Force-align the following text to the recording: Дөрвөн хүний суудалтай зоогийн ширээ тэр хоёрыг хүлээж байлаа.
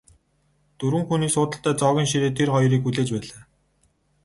Дөрвөн 0.79 1.03
хүний 1.09 1.31
суудалтай 1.35 1.73
зоогийн 1.81 2.09
ширээ 2.11 2.31
тэр 2.37 2.49
хоёрыг 2.51 2.81
хүлээж 2.83 3.09
байлаа. 3.13 3.41